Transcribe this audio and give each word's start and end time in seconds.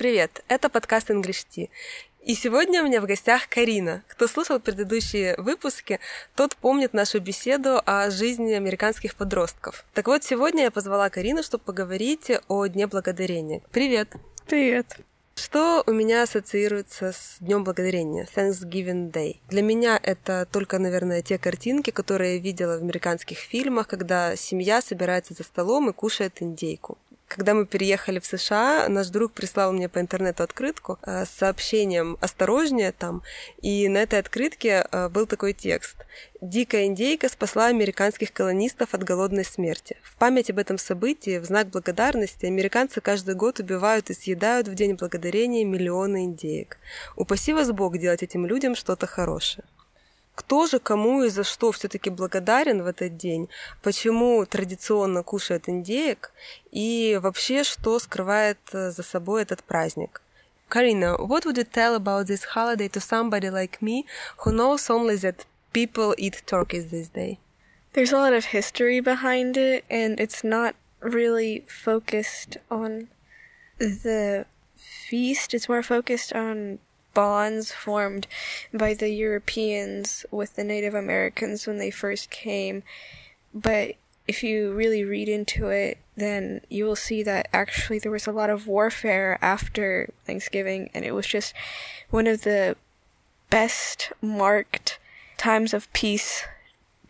Привет, 0.00 0.42
это 0.48 0.70
подкаст 0.70 1.10
English 1.10 1.44
Tea. 1.54 1.68
И 2.24 2.34
сегодня 2.34 2.82
у 2.82 2.86
меня 2.86 3.02
в 3.02 3.04
гостях 3.04 3.50
Карина. 3.50 4.02
Кто 4.08 4.28
слушал 4.28 4.58
предыдущие 4.58 5.36
выпуски, 5.36 6.00
тот 6.34 6.56
помнит 6.56 6.94
нашу 6.94 7.20
беседу 7.20 7.82
о 7.84 8.08
жизни 8.08 8.54
американских 8.54 9.14
подростков. 9.14 9.84
Так 9.92 10.06
вот, 10.06 10.24
сегодня 10.24 10.62
я 10.62 10.70
позвала 10.70 11.10
Карину, 11.10 11.42
чтобы 11.42 11.64
поговорить 11.64 12.32
о 12.48 12.66
Дне 12.66 12.86
Благодарения. 12.86 13.60
Привет! 13.72 14.08
Привет! 14.46 14.86
Что 15.34 15.82
у 15.86 15.92
меня 15.92 16.22
ассоциируется 16.22 17.12
с 17.12 17.36
Днем 17.40 17.62
Благодарения, 17.62 18.26
Thanksgiving 18.34 19.12
Day? 19.12 19.36
Для 19.50 19.60
меня 19.60 20.00
это 20.02 20.48
только, 20.50 20.78
наверное, 20.78 21.20
те 21.20 21.36
картинки, 21.36 21.90
которые 21.90 22.36
я 22.36 22.40
видела 22.40 22.78
в 22.78 22.82
американских 22.82 23.36
фильмах, 23.36 23.86
когда 23.86 24.34
семья 24.34 24.80
собирается 24.80 25.34
за 25.34 25.42
столом 25.42 25.90
и 25.90 25.92
кушает 25.92 26.40
индейку. 26.40 26.96
Когда 27.30 27.54
мы 27.54 27.64
переехали 27.64 28.18
в 28.18 28.26
США, 28.26 28.88
наш 28.88 29.06
друг 29.06 29.32
прислал 29.32 29.72
мне 29.72 29.88
по 29.88 30.00
интернету 30.00 30.42
открытку 30.42 30.98
э, 31.02 31.24
с 31.24 31.28
сообщением 31.28 32.18
«Осторожнее 32.20 32.90
там», 32.90 33.22
и 33.62 33.88
на 33.88 33.98
этой 33.98 34.18
открытке 34.18 34.84
э, 34.90 35.08
был 35.08 35.28
такой 35.28 35.52
текст 35.52 35.94
«Дикая 36.40 36.86
индейка 36.86 37.28
спасла 37.28 37.66
американских 37.66 38.32
колонистов 38.32 38.94
от 38.94 39.04
голодной 39.04 39.44
смерти». 39.44 39.96
В 40.02 40.16
память 40.16 40.50
об 40.50 40.58
этом 40.58 40.76
событии, 40.76 41.38
в 41.38 41.44
знак 41.44 41.68
благодарности, 41.68 42.46
американцы 42.46 43.00
каждый 43.00 43.36
год 43.36 43.60
убивают 43.60 44.10
и 44.10 44.14
съедают 44.14 44.66
в 44.66 44.74
День 44.74 44.94
Благодарения 44.94 45.64
миллионы 45.64 46.24
индеек. 46.24 46.78
Упаси 47.14 47.52
вас 47.52 47.70
Бог 47.70 47.96
делать 47.96 48.24
этим 48.24 48.44
людям 48.44 48.74
что-то 48.74 49.06
хорошее 49.06 49.64
кто 50.40 50.66
же 50.66 50.78
кому 50.78 51.22
и 51.22 51.28
за 51.28 51.44
что 51.44 51.70
все-таки 51.70 52.08
благодарен 52.08 52.82
в 52.82 52.86
этот 52.86 53.18
день, 53.18 53.50
почему 53.82 54.46
традиционно 54.46 55.22
кушают 55.22 55.68
индеек 55.68 56.32
и 56.70 57.18
вообще 57.22 57.62
что 57.62 57.98
скрывает 57.98 58.58
э, 58.72 58.90
за 58.90 59.02
собой 59.02 59.42
этот 59.42 59.62
праздник. 59.62 60.22
Karina, 60.70 61.18
what 61.18 61.44
would 61.44 61.58
you 61.58 61.64
tell 61.64 61.94
about 61.94 62.26
this 62.26 62.44
holiday 62.54 62.88
to 62.88 63.00
somebody 63.00 63.50
like 63.50 63.82
me 63.82 64.06
who 64.38 64.50
knows 64.50 64.88
only 64.88 65.16
that 65.16 65.44
people 65.74 66.14
eat 66.16 66.42
turkeys 66.46 66.86
this 66.90 67.08
day? 67.10 67.38
There's 67.92 68.12
a 68.12 68.16
lot 68.16 68.32
of 68.32 68.46
history 68.46 69.00
behind 69.00 69.58
it, 69.58 69.84
and 69.90 70.18
it's 70.18 70.42
not 70.42 70.74
really 71.00 71.64
focused 71.68 72.56
on 72.70 73.08
the 73.78 74.46
feast. 74.76 75.52
It's 75.52 75.68
more 75.68 75.82
focused 75.82 76.32
on 76.32 76.78
bonds 77.14 77.72
formed 77.72 78.26
by 78.72 78.94
the 78.94 79.10
Europeans 79.10 80.24
with 80.30 80.56
the 80.56 80.64
Native 80.64 80.94
Americans 80.94 81.66
when 81.66 81.78
they 81.78 81.90
first 81.90 82.30
came. 82.30 82.82
But 83.54 83.96
if 84.28 84.42
you 84.42 84.72
really 84.72 85.02
read 85.02 85.28
into 85.28 85.68
it, 85.68 85.98
then 86.16 86.60
you 86.68 86.84
will 86.84 86.96
see 86.96 87.22
that 87.24 87.48
actually 87.52 87.98
there 87.98 88.12
was 88.12 88.26
a 88.26 88.32
lot 88.32 88.50
of 88.50 88.66
warfare 88.66 89.38
after 89.42 90.08
Thanksgiving, 90.24 90.90
and 90.94 91.04
it 91.04 91.12
was 91.12 91.26
just 91.26 91.54
one 92.10 92.26
of 92.26 92.42
the 92.42 92.76
best 93.48 94.12
marked 94.22 94.98
times 95.36 95.74
of 95.74 95.92
peace 95.92 96.44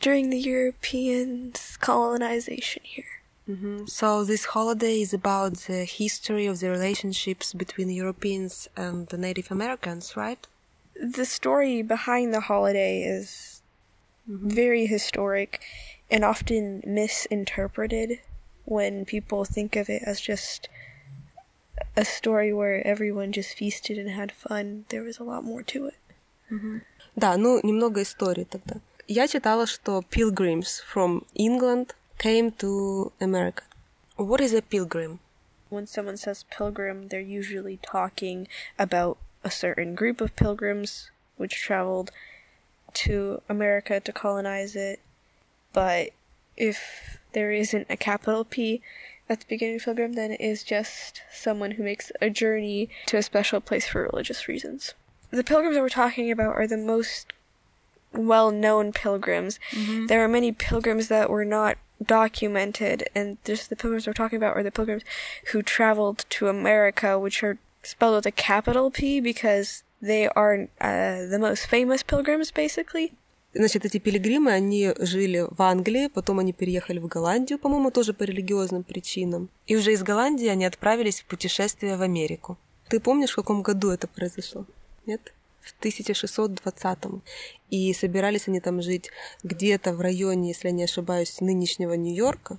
during 0.00 0.30
the 0.30 0.38
Europeans' 0.38 1.76
colonization 1.76 2.82
here. 2.84 3.19
Mm-hmm. 3.49 3.85
So 3.85 4.23
this 4.23 4.45
holiday 4.45 5.01
is 5.01 5.13
about 5.13 5.53
the 5.67 5.85
history 5.85 6.47
of 6.47 6.59
the 6.59 6.69
relationships 6.69 7.53
between 7.53 7.89
Europeans 7.89 8.67
and 8.75 9.07
the 9.07 9.17
Native 9.17 9.51
Americans, 9.51 10.17
right? 10.17 10.47
The 10.95 11.25
story 11.25 11.83
behind 11.83 12.33
the 12.33 12.41
holiday 12.41 13.03
is 13.03 13.61
mm-hmm. 14.29 14.49
very 14.49 14.87
historic 14.87 15.61
and 16.09 16.23
often 16.23 16.81
misinterpreted 16.85 18.19
when 18.65 19.05
people 19.05 19.45
think 19.45 19.75
of 19.75 19.89
it 19.89 20.01
as 20.05 20.19
just 20.19 20.67
a 21.95 22.05
story 22.05 22.51
where 22.51 22.85
everyone 22.85 23.31
just 23.31 23.55
feasted 23.57 23.97
and 23.97 24.09
had 24.09 24.31
fun. 24.31 24.85
There 24.89 25.03
was 25.03 25.19
a 25.19 25.23
lot 25.23 25.43
more 25.43 25.61
to 25.63 25.87
it. 25.87 25.99
Mm-hmm. 26.51 26.77
Да, 27.15 27.37
ну 27.37 27.61
немного 27.63 28.01
истории 28.01 28.43
тогда. 28.43 28.81
Я 29.07 29.27
читала, 29.27 29.67
что 29.67 30.01
pilgrims 30.01 30.81
from 30.91 31.25
England 31.35 31.93
came 32.20 32.52
to 32.52 33.12
America. 33.18 33.64
What 34.16 34.42
is 34.42 34.52
a 34.52 34.60
pilgrim? 34.60 35.20
When 35.70 35.86
someone 35.86 36.18
says 36.18 36.44
pilgrim, 36.50 37.08
they're 37.08 37.20
usually 37.20 37.78
talking 37.82 38.46
about 38.78 39.16
a 39.42 39.50
certain 39.50 39.94
group 39.94 40.20
of 40.20 40.36
pilgrims 40.36 41.10
which 41.38 41.62
traveled 41.62 42.10
to 42.92 43.40
America 43.48 44.00
to 44.00 44.12
colonize 44.12 44.76
it. 44.76 45.00
But 45.72 46.10
if 46.58 47.18
there 47.32 47.52
isn't 47.52 47.86
a 47.88 47.96
capital 47.96 48.44
P 48.44 48.82
at 49.26 49.40
the 49.40 49.46
beginning 49.48 49.76
of 49.76 49.84
pilgrim, 49.84 50.12
then 50.12 50.32
it 50.32 50.40
is 50.42 50.62
just 50.62 51.22
someone 51.32 51.72
who 51.72 51.82
makes 51.82 52.12
a 52.20 52.28
journey 52.28 52.90
to 53.06 53.16
a 53.16 53.22
special 53.22 53.60
place 53.60 53.88
for 53.88 54.02
religious 54.02 54.46
reasons. 54.46 54.92
The 55.30 55.44
pilgrims 55.44 55.76
that 55.76 55.82
we're 55.82 55.88
talking 55.88 56.30
about 56.30 56.54
are 56.54 56.66
the 56.66 56.76
most 56.76 57.32
well 58.12 58.50
known 58.50 58.92
pilgrims. 58.92 59.58
Mm-hmm. 59.70 60.06
There 60.06 60.22
are 60.22 60.28
many 60.28 60.52
pilgrims 60.52 61.08
that 61.08 61.30
were 61.30 61.46
not 61.46 61.78
documented, 62.04 63.08
and 63.14 63.38
just 63.44 63.70
the 63.70 63.76
pilgrims 63.76 64.06
we're 64.06 64.12
talking 64.12 64.36
about 64.36 64.56
are 64.56 64.62
the 64.62 64.70
pilgrims 64.70 65.02
who 65.52 65.62
traveled 65.62 66.24
to 66.30 66.48
America, 66.48 67.18
which 67.18 67.42
are 67.42 67.58
spelled 67.82 68.16
with 68.16 68.26
a 68.26 68.32
capital 68.32 68.90
P 68.90 69.20
because 69.20 69.82
they 70.00 70.28
are 70.28 70.68
uh, 70.80 71.26
the 71.26 71.38
most 71.38 71.66
famous 71.66 72.02
pilgrims, 72.02 72.50
basically. 72.50 73.12
Значит, 73.52 73.84
эти 73.84 73.98
пилигримы, 73.98 74.52
они 74.52 74.92
жили 74.98 75.44
в 75.50 75.60
Англии, 75.60 76.06
потом 76.06 76.38
они 76.38 76.52
переехали 76.52 77.00
в 77.00 77.08
Голландию, 77.08 77.58
по-моему, 77.58 77.90
тоже 77.90 78.12
по 78.12 78.22
религиозным 78.22 78.84
причинам. 78.84 79.48
И 79.66 79.74
уже 79.74 79.92
из 79.92 80.04
Голландии 80.04 80.46
они 80.46 80.64
отправились 80.64 81.20
в 81.20 81.24
путешествие 81.24 81.96
в 81.96 82.02
Америку. 82.02 82.56
Ты 82.88 83.00
помнишь, 83.00 83.32
в 83.32 83.36
каком 83.36 83.62
году 83.62 83.90
это 83.90 84.06
произошло? 84.06 84.66
Нет? 85.04 85.32
В 85.60 85.74
1620-м. 85.82 87.22
И 87.70 87.92
собирались 87.94 88.48
они 88.48 88.60
там 88.60 88.82
жить 88.82 89.10
где-то 89.42 89.94
в 89.94 90.00
районе, 90.00 90.48
если 90.48 90.68
я 90.68 90.72
не 90.74 90.84
ошибаюсь, 90.84 91.40
нынешнего 91.40 91.94
Нью-Йорка. 91.94 92.58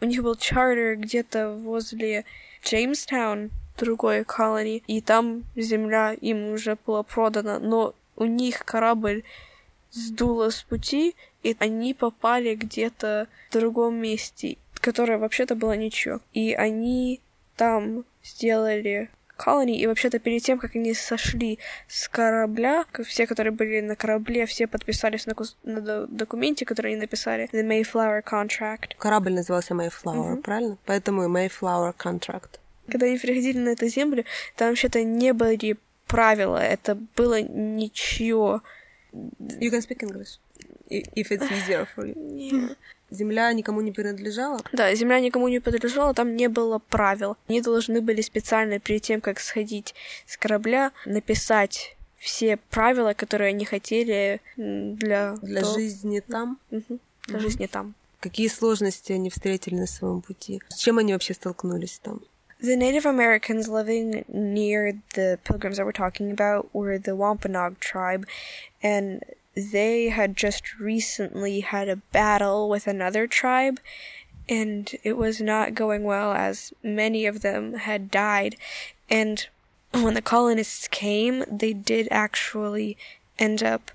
У 0.00 0.04
них 0.04 0.22
был 0.22 0.36
чартер 0.36 0.96
где-то 0.96 1.54
возле 1.54 2.24
Джеймстаун, 2.64 3.50
другой 3.78 4.24
колонии, 4.24 4.82
и 4.86 5.00
там 5.00 5.44
земля 5.56 6.12
им 6.12 6.52
уже 6.52 6.76
была 6.86 7.02
продана, 7.02 7.58
но 7.58 7.94
у 8.16 8.24
них 8.24 8.64
корабль 8.64 9.22
сдуло 9.90 10.50
с 10.50 10.62
пути, 10.62 11.14
и 11.42 11.56
они 11.58 11.94
попали 11.94 12.54
где-то 12.54 13.28
в 13.48 13.52
другом 13.52 13.96
месте, 13.96 14.56
которое 14.74 15.18
вообще-то 15.18 15.54
было 15.54 15.76
ничего. 15.76 16.20
И 16.32 16.52
они 16.52 17.20
там 17.56 18.04
сделали 18.22 19.10
Colony, 19.38 19.76
и 19.76 19.86
вообще-то 19.86 20.18
перед 20.18 20.42
тем, 20.42 20.58
как 20.58 20.76
они 20.76 20.94
сошли 20.94 21.58
с 21.86 22.08
корабля, 22.08 22.84
все, 23.04 23.26
которые 23.26 23.52
были 23.52 23.80
на 23.80 23.96
корабле, 23.96 24.46
все 24.46 24.66
подписались 24.66 25.26
на, 25.26 25.34
на 25.64 26.06
документе, 26.06 26.64
который 26.64 26.92
они 26.92 27.00
написали, 27.00 27.48
The 27.52 27.62
Mayflower 27.62 28.22
Contract. 28.24 28.96
Корабль 28.98 29.32
назывался 29.32 29.74
Mayflower, 29.74 30.34
mm-hmm. 30.34 30.42
правильно? 30.42 30.78
Поэтому 30.86 31.24
и 31.24 31.26
Mayflower 31.28 31.94
Contract. 31.96 32.58
Когда 32.88 33.06
они 33.06 33.18
приходили 33.18 33.58
на 33.58 33.70
эту 33.70 33.86
землю, 33.88 34.24
там 34.56 34.70
вообще-то 34.70 35.02
не 35.04 35.32
были 35.32 35.76
правила, 36.06 36.58
это 36.58 36.96
было 37.16 37.40
ничего. 37.40 38.62
You 39.12 39.70
can 39.70 39.80
speak 39.80 40.02
English, 40.02 40.38
if 40.88 41.30
it's 41.30 41.50
easier 41.50 41.86
for 41.94 42.06
you. 42.06 42.14
Yeah. 42.38 42.74
Земля 43.10 43.52
никому 43.52 43.80
не 43.80 43.92
принадлежала? 43.92 44.60
Да, 44.72 44.94
земля 44.94 45.20
никому 45.20 45.48
не 45.48 45.60
принадлежала, 45.60 46.12
там 46.14 46.36
не 46.36 46.48
было 46.48 46.78
правил. 46.78 47.36
Они 47.48 47.62
должны 47.62 48.00
были 48.00 48.20
специально 48.20 48.78
перед 48.78 49.02
тем, 49.02 49.20
как 49.20 49.40
сходить 49.40 49.94
с 50.26 50.36
корабля, 50.36 50.92
написать 51.06 51.96
все 52.18 52.56
правила, 52.56 53.14
которые 53.14 53.50
они 53.50 53.64
хотели 53.64 54.40
для... 54.56 55.36
Для 55.42 55.62
то... 55.62 55.74
жизни 55.74 56.20
там? 56.20 56.58
Угу. 56.70 56.98
Для 57.26 57.36
угу. 57.36 57.42
жизни 57.42 57.66
там. 57.66 57.94
Какие 58.20 58.48
сложности 58.48 59.12
они 59.12 59.30
встретили 59.30 59.76
на 59.76 59.86
своем 59.86 60.20
пути? 60.20 60.60
С 60.68 60.78
чем 60.78 60.98
они 60.98 61.12
вообще 61.12 61.34
столкнулись 61.34 62.00
там? 62.02 62.20
The 62.60 62.76
Native 62.76 63.06
Americans 63.06 63.68
living 63.68 64.24
near 64.26 65.00
the 65.14 65.38
pilgrims 65.44 65.76
that 65.76 65.86
we're 65.86 65.92
talking 65.92 66.32
about 66.32 66.68
were 66.72 66.98
the 66.98 67.14
Wampanoag 67.14 67.78
tribe, 67.78 68.26
and 68.82 69.22
they 69.58 70.08
had 70.10 70.36
just 70.36 70.78
recently 70.78 71.60
had 71.60 71.88
a 71.88 71.96
battle 71.96 72.68
with 72.68 72.86
another 72.86 73.26
tribe, 73.26 73.80
and 74.48 74.94
it 75.02 75.16
was 75.16 75.40
not 75.40 75.74
going 75.74 76.04
well 76.04 76.32
as 76.32 76.72
many 76.82 77.26
of 77.26 77.42
them 77.42 77.74
had 77.74 78.10
died. 78.10 78.56
And 79.10 79.46
when 79.92 80.14
the 80.14 80.22
colonists 80.22 80.86
came, 80.88 81.44
they 81.50 81.72
did 81.72 82.08
actually 82.10 82.96
end 83.38 83.62
up 83.62 83.90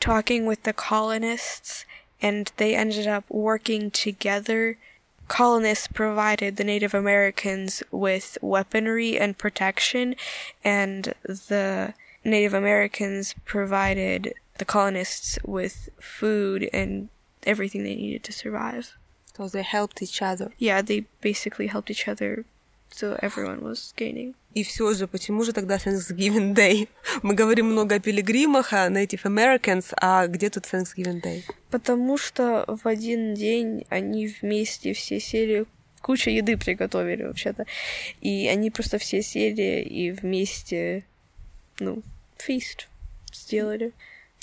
talking 0.00 0.46
with 0.46 0.64
the 0.64 0.72
colonists, 0.72 1.84
and 2.20 2.52
they 2.56 2.74
ended 2.74 3.06
up 3.06 3.24
working 3.28 3.90
together. 3.90 4.76
Colonists 5.28 5.86
provided 5.86 6.56
the 6.56 6.64
Native 6.64 6.94
Americans 6.94 7.82
with 7.90 8.36
weaponry 8.42 9.18
and 9.18 9.38
protection, 9.38 10.14
and 10.62 11.14
the 11.24 11.94
Native 12.24 12.52
Americans 12.52 13.34
provided 13.44 14.34
the 14.60 14.64
colonists 14.64 15.38
with 15.56 15.76
food 15.98 16.60
and 16.72 17.08
everything 17.52 17.82
they 17.82 17.96
needed 18.04 18.22
to 18.28 18.32
survive. 18.32 18.84
So 19.36 19.48
they 19.48 19.62
helped 19.62 20.02
each 20.06 20.20
other. 20.30 20.48
Yeah, 20.58 20.82
they 20.82 21.00
basically 21.20 21.68
helped 21.74 21.90
each 21.90 22.06
other 22.12 22.44
so 22.90 23.16
everyone 23.22 23.62
was 23.62 23.92
gaining. 23.96 24.34
И 24.52 24.64
все 24.64 24.92
же, 24.94 25.06
почему 25.06 25.44
же 25.44 25.52
тогда 25.52 25.76
Thanksgiving 25.76 26.54
Day? 26.54 26.88
Мы 27.22 27.34
говорим 27.34 27.66
много 27.66 27.96
о 27.96 28.00
пилигримах, 28.00 28.72
о 28.72 28.88
Native 28.88 29.22
Americans, 29.22 29.92
а 29.96 30.26
где 30.26 30.50
тут 30.50 30.64
Thanksgiving 30.64 31.22
Day? 31.22 31.44
Потому 31.70 32.18
что 32.18 32.64
в 32.66 32.86
один 32.86 33.34
день 33.34 33.86
они 33.88 34.26
вместе 34.26 34.92
все 34.92 35.20
сели 35.20 35.66
куча 36.02 36.30
еды 36.30 36.56
приготовили 36.56 37.24
вообще-то. 37.24 37.66
И 38.20 38.48
они 38.48 38.70
просто 38.70 38.98
все 38.98 39.22
сели 39.22 39.82
и 39.82 40.10
вместе, 40.10 41.04
ну, 41.78 42.02
фист 42.38 42.88
сделали. 43.32 43.92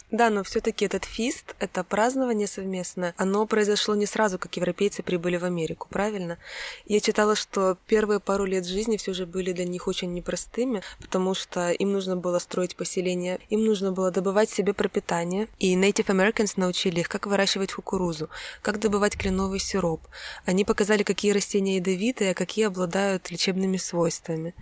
Да, 0.09 0.29
но 0.29 0.45
все-таки 0.45 0.85
этот 0.85 1.03
фист, 1.03 1.53
это 1.59 1.83
празднование 1.83 2.47
совместное, 2.47 3.13
оно 3.17 3.45
произошло 3.45 3.93
не 3.93 4.05
сразу, 4.05 4.39
как 4.39 4.55
европейцы 4.55 5.03
прибыли 5.03 5.35
в 5.35 5.43
Америку, 5.43 5.89
правильно? 5.89 6.37
Я 6.85 7.01
читала, 7.01 7.35
что 7.35 7.77
первые 7.87 8.21
пару 8.21 8.45
лет 8.45 8.65
жизни 8.65 8.95
все 8.95 9.13
же 9.13 9.25
были 9.25 9.51
для 9.51 9.65
них 9.65 9.85
очень 9.85 10.13
непростыми, 10.13 10.81
потому 11.01 11.33
что 11.33 11.71
им 11.71 11.91
нужно 11.91 12.15
было 12.15 12.39
строить 12.39 12.77
поселение, 12.77 13.39
им 13.49 13.65
нужно 13.65 13.91
было 13.91 14.09
добывать 14.09 14.49
себе 14.49 14.73
пропитание, 14.73 15.49
и 15.59 15.75
Native 15.75 16.05
Americans 16.05 16.53
научили 16.55 17.01
их, 17.01 17.09
как 17.09 17.25
выращивать 17.25 17.73
кукурузу, 17.73 18.29
как 18.61 18.79
добывать 18.79 19.17
кленовый 19.17 19.59
сироп. 19.59 20.07
Они 20.45 20.63
показали, 20.63 21.03
какие 21.03 21.33
растения 21.33 21.77
ядовитые, 21.77 22.31
а 22.31 22.33
какие 22.33 22.67
обладают 22.67 23.29
лечебными 23.29 23.75
свойствами. 23.75 24.55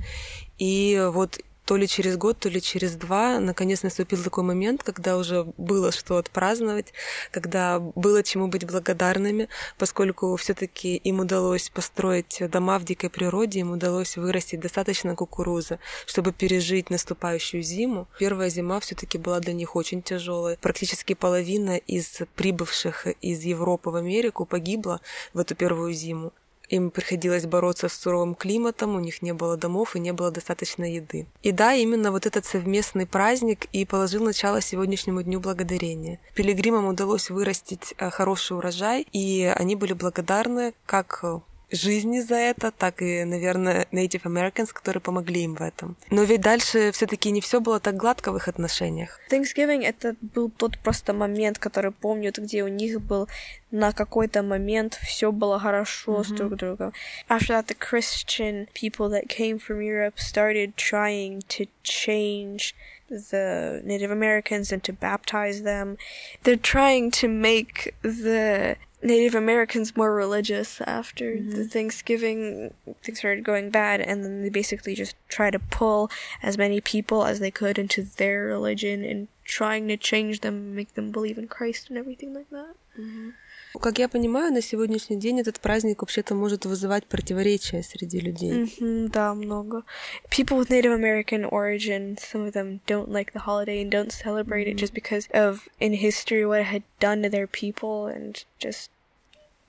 И 0.58 1.08
вот 1.14 1.40
то 1.66 1.78
ли 1.78 1.88
через 1.88 2.16
год, 2.18 2.38
то 2.40 2.50
ли 2.50 2.62
через 2.62 2.96
два, 2.96 3.40
наконец 3.40 3.84
наступил 3.84 4.24
такой 4.24 4.44
момент, 4.44 4.84
когда 4.84 5.18
уже 5.18 5.46
было 5.58 5.92
что 5.92 6.18
отпраздновать, 6.18 6.94
когда 7.32 7.80
было 7.80 8.24
чему 8.24 8.48
быть 8.48 8.66
благодарными, 8.66 9.50
поскольку 9.78 10.36
все-таки 10.36 10.96
им 10.98 11.20
удалось 11.20 11.70
построить 11.70 12.42
дома 12.52 12.78
в 12.80 12.86
дикой 12.86 13.10
природе, 13.10 13.60
им 13.60 13.72
удалось 13.72 14.16
вырастить 14.16 14.60
достаточно 14.60 15.16
кукурузы, 15.16 15.80
чтобы 16.06 16.32
пережить 16.32 16.90
наступающую 16.90 17.64
зиму. 17.64 18.08
Первая 18.20 18.50
зима 18.50 18.80
все-таки 18.80 19.18
была 19.18 19.40
для 19.40 19.54
них 19.54 19.76
очень 19.76 20.02
тяжелая. 20.02 20.58
Практически 20.58 21.14
половина 21.14 21.78
из 21.78 22.20
прибывших 22.36 23.08
из 23.22 23.42
Европы 23.44 23.90
в 23.90 23.96
Америку 23.96 24.46
погибла 24.46 25.02
в 25.34 25.40
эту 25.40 25.56
первую 25.56 25.94
зиму. 25.94 26.32
Им 26.70 26.92
приходилось 26.92 27.46
бороться 27.46 27.90
с 27.90 27.94
суровым 27.94 28.36
климатом, 28.36 28.96
у 28.96 29.00
них 29.00 29.22
не 29.22 29.34
было 29.34 29.58
домов 29.58 29.96
и 29.96 30.00
не 30.00 30.14
было 30.14 30.32
достаточно 30.32 30.84
еды. 30.84 31.28
И 31.42 31.52
да, 31.52 31.74
именно 31.74 32.12
вот 32.12 32.26
этот 32.26 32.46
совместный 32.46 33.06
праздник 33.06 33.66
и 33.72 33.86
положил 33.86 34.24
начало 34.24 34.62
сегодняшнему 34.62 35.22
Дню 35.22 35.40
Благодарения. 35.40 36.20
Пилигримам 36.34 36.88
удалось 36.88 37.30
вырастить 37.30 37.94
э, 37.98 38.10
хороший 38.10 38.58
урожай, 38.58 39.06
и 39.12 39.54
они 39.56 39.76
были 39.76 39.94
благодарны 39.94 40.74
как 40.86 41.24
жизни 41.72 42.20
за 42.20 42.36
это, 42.36 42.72
так 42.72 43.02
и, 43.02 43.24
наверное, 43.24 43.88
Native 43.92 44.24
Americans, 44.24 44.74
которые 44.74 45.02
помогли 45.02 45.44
им 45.44 45.56
в 45.56 45.62
этом. 45.62 45.96
Но 46.10 46.24
ведь 46.24 46.42
дальше 46.42 46.92
все-таки 46.92 47.32
не 47.32 47.42
все 47.42 47.60
было 47.60 47.80
так 47.80 47.96
гладко 47.96 48.32
в 48.32 48.38
их 48.38 48.48
отношениях. 48.48 49.20
Thanksgiving 49.30 49.84
это 49.84 50.16
был 50.22 50.50
тот 50.50 50.78
просто 50.80 51.14
момент, 51.14 51.60
который 51.60 51.92
помнят, 51.92 52.38
где 52.38 52.64
у 52.64 52.68
них 52.68 53.02
был 53.02 53.28
на 53.72 53.92
какой-то 53.92 54.42
момент 54.42 54.98
все 55.04 55.32
было 55.32 55.60
хорошо 55.60 56.20
mm-hmm. 56.20 56.24
с 56.24 56.28
друг 56.32 56.56
другом. 56.56 56.94
After 57.28 57.48
that, 57.50 57.68
the 57.68 57.76
Christian 57.76 58.68
people 58.74 59.10
that 59.10 59.28
came 59.28 59.60
from 59.60 59.82
Europe 59.82 60.18
started 60.18 60.76
trying 60.78 61.42
to 61.50 61.68
change 61.84 62.74
the 63.10 63.82
Native 63.84 64.12
Americans 64.12 64.72
and 64.72 64.84
to 64.84 64.94
baptize 64.94 65.64
them. 65.64 65.98
They're 66.44 66.56
trying 66.56 67.12
to 67.12 67.28
make 67.28 67.94
the 68.02 68.78
Native 69.05 69.35
Americans 69.35 69.97
more 69.97 70.13
religious 70.13 70.81
after 70.83 71.35
mm-hmm. 71.35 71.53
the 71.53 71.65
Thanksgiving 71.65 72.75
things 73.03 73.19
started 73.19 73.45
going 73.45 73.71
bad, 73.71 74.01
and 74.01 74.23
then 74.23 74.43
they 74.43 74.51
basically 74.51 74.95
just 74.95 75.17
try 75.29 75.51
to 75.51 75.59
pull 75.59 76.11
as 76.43 76.59
many 76.59 76.83
people 76.83 77.25
as 77.25 77.41
they 77.41 77.51
could 77.51 77.79
into 77.79 78.03
their 78.03 78.45
religion 78.45 79.03
and 79.03 79.29
trying 79.45 79.89
to 79.89 79.97
change 79.97 80.41
them, 80.41 80.75
make 80.75 80.95
them 80.95 81.11
believe 81.11 81.39
in 81.39 81.49
Christ 81.49 81.89
and 81.89 81.97
everything 81.97 82.35
like 82.35 82.51
that. 82.51 82.75
Mm-hmm. 82.99 83.31
Как 83.79 83.99
я 83.99 84.09
понимаю, 84.09 84.53
на 84.53 84.63
сегодняшний 84.63 85.17
день 85.17 85.41
этот 85.41 85.61
праздник 85.61 86.03
вообще-то 86.03 86.35
может 86.35 86.65
вызывать 86.65 87.07
противоречия 87.07 87.85
среди 87.85 88.19
людей. 88.19 88.65
Mm-hmm, 88.65 89.11
да, 89.11 89.33
много. 89.33 89.85
People 90.29 90.59
with 90.59 90.71
Native 90.71 90.93
American 90.93 91.45
origin, 91.45 92.17
some 92.19 92.45
of 92.45 92.53
them 92.53 92.81
don't 92.87 93.09
like 93.09 93.33
the 93.33 93.41
holiday 93.41 93.81
and 93.81 93.91
don't 93.91 94.11
celebrate 94.11 94.65
mm-hmm. 94.65 94.73
it 94.73 94.81
just 94.81 94.93
because 94.93 95.29
of 95.33 95.69
in 95.79 95.93
history 95.93 96.45
what 96.45 96.61
it 96.61 96.67
had 96.67 96.83
done 96.99 97.23
to 97.23 97.29
their 97.29 97.47
people 97.47 98.07
and 98.07 98.45
just 98.59 98.91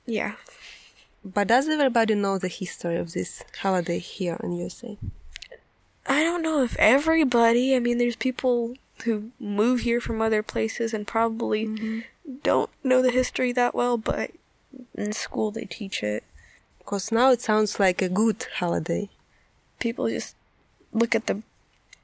yeah. 0.06 0.34
But 1.24 1.48
does 1.48 1.68
everybody 1.68 2.14
know 2.14 2.38
the 2.38 2.48
history 2.48 2.96
of 2.96 3.12
this 3.12 3.42
holiday 3.60 3.98
here 3.98 4.38
in 4.42 4.52
USA? 4.52 4.96
I 6.06 6.22
don't 6.22 6.42
know 6.42 6.62
if 6.62 6.76
everybody. 6.78 7.74
I 7.74 7.80
mean, 7.80 7.98
there's 7.98 8.16
people 8.16 8.74
who 9.04 9.32
move 9.40 9.80
here 9.80 10.00
from 10.00 10.22
other 10.22 10.42
places 10.42 10.94
and 10.94 11.06
probably 11.06 11.66
mm-hmm. 11.66 12.00
don't 12.42 12.70
know 12.84 13.02
the 13.02 13.10
history 13.10 13.52
that 13.52 13.74
well, 13.74 13.98
but 13.98 14.30
in 14.94 15.12
school 15.12 15.50
they 15.50 15.64
teach 15.64 16.02
it. 16.02 16.22
Because 16.78 17.10
now 17.10 17.32
it 17.32 17.40
sounds 17.40 17.80
like 17.80 18.00
a 18.00 18.08
good 18.08 18.46
holiday. 18.58 19.08
People 19.80 20.08
just 20.08 20.36
look 20.92 21.14
at 21.14 21.26
the 21.26 21.42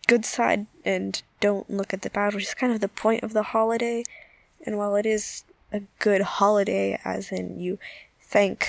good 0.09 0.25
side 0.25 0.67
and 0.85 1.23
don't 1.41 1.71
look 1.71 1.95
at 1.95 2.03
the 2.03 2.11
bad, 2.11 2.35
which 2.35 2.45
is 2.45 2.55
kind 2.55 2.73
of 2.73 2.81
the 2.81 2.89
point 2.89 3.23
of 3.23 3.33
the 3.33 3.45
holiday. 3.45 4.03
And 4.67 4.77
while 4.77 4.97
it 4.97 5.07
is 5.07 5.45
a 5.72 5.82
good 6.00 6.22
holiday, 6.22 7.00
as 7.04 7.32
in 7.32 7.60
you 7.60 7.78
thank 8.22 8.68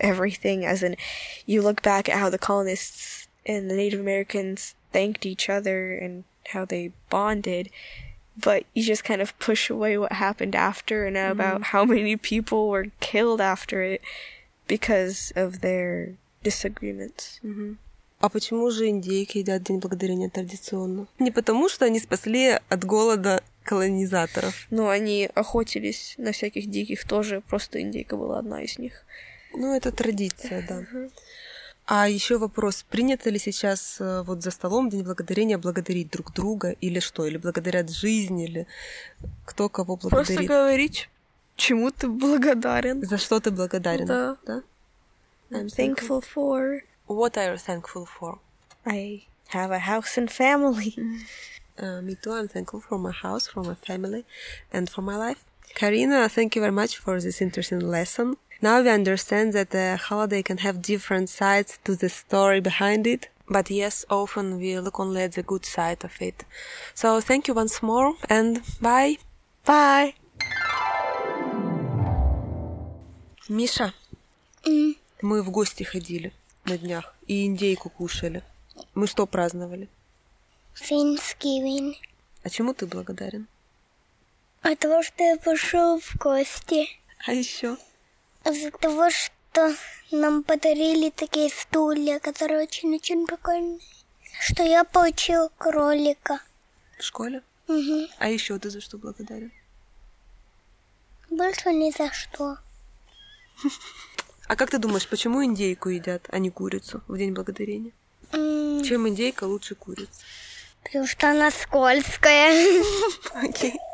everything, 0.00 0.64
as 0.64 0.82
in 0.82 0.96
you 1.46 1.62
look 1.62 1.82
back 1.82 2.08
at 2.08 2.18
how 2.18 2.30
the 2.30 2.38
colonists 2.38 3.28
and 3.46 3.70
the 3.70 3.74
Native 3.74 4.00
Americans 4.00 4.74
thanked 4.92 5.24
each 5.26 5.48
other 5.48 5.92
and 5.94 6.24
how 6.48 6.64
they 6.64 6.92
bonded, 7.10 7.70
but 8.36 8.64
you 8.74 8.82
just 8.82 9.04
kind 9.04 9.20
of 9.20 9.38
push 9.38 9.70
away 9.70 9.98
what 9.98 10.12
happened 10.12 10.54
after 10.54 11.06
and 11.06 11.16
mm-hmm. 11.16 11.32
about 11.32 11.62
how 11.64 11.84
many 11.84 12.16
people 12.16 12.68
were 12.68 12.86
killed 13.00 13.40
after 13.40 13.82
it 13.82 14.00
because 14.66 15.32
of 15.34 15.60
their 15.60 16.14
disagreements. 16.42 17.40
Mm-hmm. 17.44 17.76
А 18.20 18.28
почему 18.28 18.68
же 18.72 18.88
индейки 18.88 19.38
едят 19.38 19.62
День 19.62 19.78
Благодарения 19.78 20.28
традиционно? 20.28 21.06
Не 21.20 21.30
потому, 21.30 21.68
что 21.68 21.84
они 21.84 22.00
спасли 22.00 22.58
от 22.68 22.84
голода 22.84 23.44
колонизаторов. 23.63 24.67
Ну, 24.69 24.89
они 24.89 25.29
охотились 25.33 26.15
на 26.17 26.31
всяких 26.31 26.69
диких 26.69 27.05
тоже, 27.07 27.41
просто 27.41 27.81
индейка 27.81 28.17
была 28.17 28.39
одна 28.39 28.61
из 28.61 28.77
них. 28.77 29.05
Ну, 29.53 29.75
это 29.75 29.91
традиция, 29.91 30.65
да. 30.67 30.83
А 31.85 32.07
еще 32.07 32.37
вопрос, 32.37 32.85
принято 32.89 33.29
ли 33.29 33.37
сейчас 33.37 33.97
э, 33.99 34.23
вот 34.23 34.41
за 34.41 34.51
столом 34.51 34.89
День 34.89 35.03
Благодарения 35.03 35.57
благодарить 35.57 36.09
друг 36.09 36.31
друга 36.33 36.69
или 36.69 36.99
что? 36.99 37.25
Или 37.25 37.35
благодарят 37.35 37.89
жизнь, 37.89 38.39
или 38.39 38.67
кто 39.43 39.67
кого 39.67 39.97
благодарит? 39.97 40.27
Просто 40.27 40.43
говорить, 40.43 41.09
чему 41.57 41.91
ты 41.91 42.07
благодарен. 42.07 43.05
За 43.05 43.17
что 43.17 43.41
ты 43.41 43.51
благодарен? 43.51 44.05
Да. 44.05 44.37
да? 44.45 44.63
I'm 45.51 45.67
thankful 45.67 46.23
for... 46.23 46.83
What 47.07 47.35
are 47.35 47.53
you 47.53 47.57
thankful 47.57 48.07
for? 48.07 48.39
I 48.85 49.23
have 49.49 49.71
a 49.71 49.79
house 49.79 50.17
and 50.17 50.31
family. 50.31 50.95
Uh, 51.78 52.00
me 52.02 52.16
too. 52.20 52.32
I'm 52.32 52.48
thankful 52.48 52.80
for 52.80 52.98
my 52.98 53.12
house, 53.12 53.46
for 53.46 53.62
my 53.62 53.74
family, 53.74 54.24
and 54.72 54.90
for 54.90 55.02
my 55.02 55.16
life. 55.16 55.44
Karina, 55.74 56.28
thank 56.28 56.56
you 56.56 56.62
very 56.62 56.72
much 56.72 56.98
for 56.98 57.20
this 57.20 57.40
interesting 57.40 57.80
lesson. 57.80 58.36
Now 58.60 58.82
we 58.82 58.90
understand 58.90 59.52
that 59.52 59.72
a 59.74 59.96
holiday 59.96 60.42
can 60.42 60.58
have 60.58 60.82
different 60.82 61.28
sides 61.28 61.78
to 61.84 61.94
the 61.94 62.08
story 62.08 62.60
behind 62.60 63.06
it. 63.06 63.28
But 63.48 63.70
yes, 63.70 64.04
often 64.10 64.58
we 64.58 64.78
look 64.80 64.98
only 64.98 65.22
at 65.22 65.32
the 65.32 65.42
good 65.42 65.64
side 65.64 66.04
of 66.04 66.20
it. 66.20 66.44
So 66.94 67.20
thank 67.20 67.46
you 67.48 67.54
once 67.54 67.82
more 67.82 68.14
and 68.28 68.60
bye. 68.80 69.18
Bye. 69.64 70.14
Миша, 73.48 73.94
mm. 74.66 74.96
мы 75.22 75.42
в 75.42 75.50
гости 75.50 75.82
ходили 75.84 76.32
на 76.64 76.76
днях 76.76 77.14
и 77.26 77.46
индейку 77.46 77.88
кушали. 77.88 78.42
Мы 78.94 79.06
что 79.06 79.26
праздновали? 79.26 79.88
Thanksgiving. 80.75 81.95
А 82.43 82.49
чему 82.49 82.73
ты 82.73 82.85
благодарен? 82.85 83.47
От 84.61 84.79
того, 84.79 85.03
что 85.03 85.23
я 85.23 85.37
пошел 85.37 85.99
в 85.99 86.15
гости. 86.17 86.87
А 87.25 87.33
еще? 87.33 87.77
За 88.45 88.71
того, 88.71 89.09
что 89.09 89.75
нам 90.11 90.43
подарили 90.43 91.09
такие 91.09 91.49
стулья, 91.49 92.19
которые 92.19 92.63
очень-очень 92.63 93.25
прикольные. 93.25 93.79
Что 94.39 94.63
я 94.63 94.83
получил 94.83 95.49
кролика. 95.57 96.39
В 96.97 97.03
школе? 97.03 97.43
Угу. 97.67 98.07
А 98.19 98.29
еще 98.29 98.57
ты 98.59 98.69
за 98.69 98.81
что 98.81 98.97
благодарен? 98.97 99.51
Больше 101.29 101.71
ни 101.71 101.91
за 101.91 102.11
что. 102.11 102.57
А 104.45 104.57
как 104.57 104.69
ты 104.69 104.77
думаешь, 104.77 105.07
почему 105.07 105.43
индейку 105.43 105.87
едят, 105.87 106.27
а 106.29 106.37
не 106.37 106.49
курицу 106.49 107.01
в 107.07 107.17
День 107.17 107.31
Благодарения? 107.31 107.93
Чем 108.31 109.07
индейка 109.07 109.45
лучше 109.45 109.73
курицы? 109.73 110.11
Потому 110.83 111.07
что 111.07 111.31
она 111.31 111.51
скользкая. 111.51 112.83
Окей. 113.35 113.71
Okay. 113.71 113.92